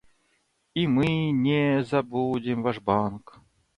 [0.73, 3.37] И мы не забудем ваш банк.